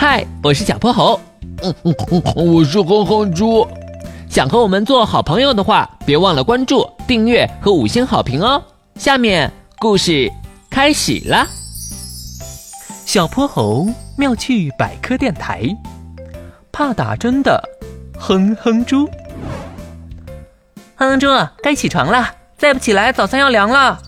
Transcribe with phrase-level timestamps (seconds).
[0.00, 1.20] 嗨，我是小泼猴。
[1.62, 3.68] 嗯嗯嗯，我是哼哼猪。
[4.30, 8.62] 想和我们做好朋友的话，别忘了关注、订阅和五星好评哦。
[8.94, 10.32] 下面故事
[10.70, 11.46] 开始了。
[13.04, 15.68] 小泼猴妙趣百科电台，
[16.72, 17.62] 怕打针的
[18.18, 19.06] 哼哼猪。
[20.96, 21.26] 哼哼猪，
[21.62, 22.26] 该起床了，
[22.56, 24.00] 再不起来，早餐要凉了。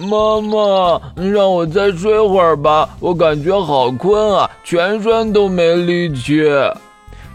[0.00, 6.42] 妈妈，让我再睡会儿吧，我感觉好困啊，全身都没力气。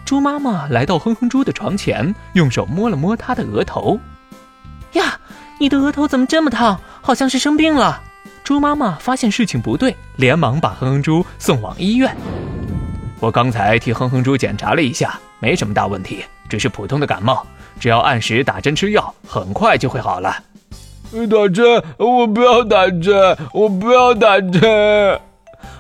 [0.06, 4.00] 猪妈妈来到哼哼猪的床前，用手摸了摸他的额头。
[4.94, 5.18] 呀，
[5.60, 6.80] 你的额头怎么这么烫？
[7.02, 8.02] 好像是生病了。
[8.44, 12.16] 猪妈妈发现事情不对，连忙把哼哼猪送往医院。
[13.20, 17.46] 我刚才替哼哼猪检查了一下，没什么大问题，只是普通的感冒，
[17.80, 20.36] 只要按时打针吃药，很快就会好了。
[21.30, 21.84] 打针！
[21.98, 23.38] 我不要打针！
[23.54, 25.20] 我不要打针！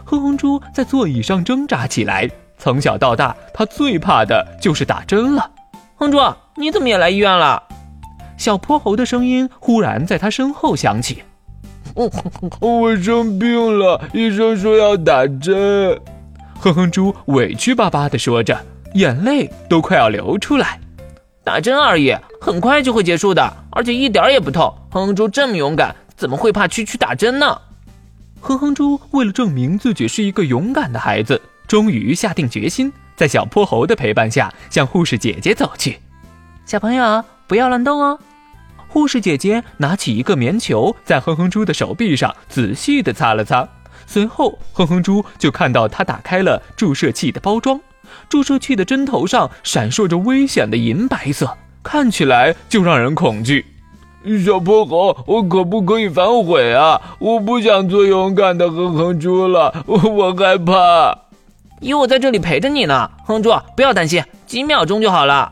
[0.03, 2.29] 哼哼猪在座椅上挣扎起来。
[2.57, 5.49] 从小到大，他最怕的就是打针了。
[5.95, 6.19] 哼猪，
[6.57, 7.63] 你怎么也来医院了？
[8.37, 11.23] 小泼猴的声音忽然在他身后响起。
[12.59, 15.97] 我生病了，医生说要打针。
[16.59, 18.59] 哼哼猪委屈巴巴地说着，
[18.95, 20.80] 眼泪都快要流出来。
[21.43, 24.73] 打针而已，很快就会结束的，而且一点也不痛。
[24.91, 27.59] 哼哼猪这么勇敢，怎么会怕区区打针呢？
[28.39, 35.99] 哼哼猪为了证明自己是一个勇敢的孩子，终于下定决心，在小泼猴的陪伴下向护士姐姐走去。
[36.65, 38.19] 小朋友不要乱动哦。
[38.87, 43.67] 护士姐姐拿起一个棉球，在哼哼猪的手臂上仔细地擦了擦，
[44.05, 47.79] 随后哼哼猪就看到他打开了注射器的包装。
[48.29, 53.65] 注射器的针头上闪烁着危险的银白色，看起来就让人恐惧。
[54.45, 57.01] 小泼猴，我可不可以反悔啊？
[57.19, 61.17] 我不想做勇敢的哼哼猪了，我我害怕。
[61.79, 65.51] 有我在这里陪着你呢，哼哼猪，不要担心，几秒钟就好了。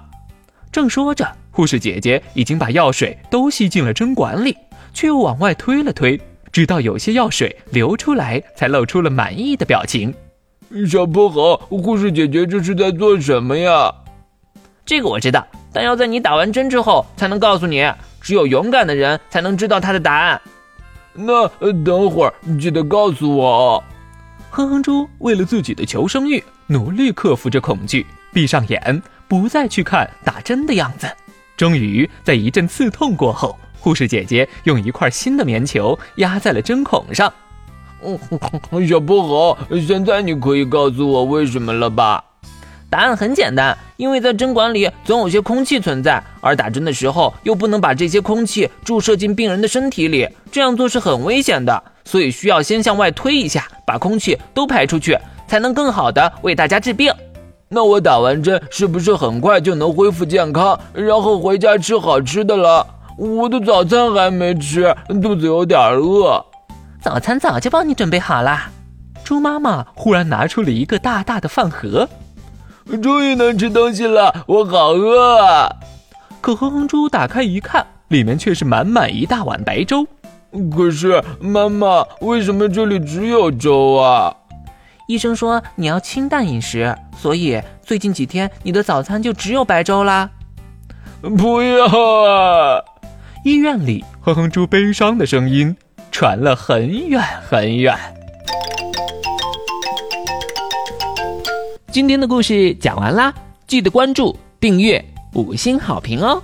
[0.71, 4.55] 正说着，护士姐姐已经把药水都吸进了针管里，
[4.93, 10.13] 却又往外推了推，直到有些药水流出来，才露出了满意的表情。
[10.87, 13.93] 小泼猴，护士姐姐这是在做什么呀？
[14.85, 17.91] 这个我知道，但要在你打完针之后才能告诉你。
[18.21, 20.39] 只有勇敢的人才能知道他的答案。
[21.13, 21.47] 那
[21.83, 23.83] 等会儿记得告诉我。
[24.51, 31.07] 哼哼猪为了自己的求生欲，努力克服着恐惧，闭上眼，不再去看打针的样子。
[31.55, 37.31] 终于在一阵刺痛过后，护士姐姐用一块新的棉球压在了针孔上。
[38.03, 42.23] 嗯，小泼猴，现在你可以告诉我为什么了吧？
[42.89, 55.15] 答案很简单，因为在针管里总有些空气存在，而打针的时候又不能把这些空气注射进病人的身体里，这样做是很危险的，所以需要先向外推一下，把空气都排出去，
[55.47, 57.13] 才能更好的为大家治病。
[57.67, 62.83] 那我打完针是不是很快就能恢复健康，然后回家吃好吃的了？
[63.19, 66.43] 我的早餐还没吃，肚子有点饿。
[67.01, 68.71] 早餐早就帮你准备好了。
[69.23, 72.09] 猪妈妈忽然拿出了一个大大的饭盒，
[73.01, 75.75] 终于能吃东西了，我好饿啊！
[76.41, 80.07] 可哼哼猪打开一看，里面却是满满一大碗白粥。
[80.75, 84.35] 可是妈妈，为什么这里只有粥啊？
[85.07, 90.29] 医生说你要清淡饮食，所以最近几天你的早餐就只有白粥啦。
[91.21, 92.81] 不要啊！
[93.43, 95.75] 医院里，哼哼猪悲伤的声音。
[96.19, 97.97] 传了很远很远。
[101.93, 103.33] 今天的故事讲完啦，
[103.65, 105.01] 记得关注、订阅、
[105.33, 106.43] 五星好评哦！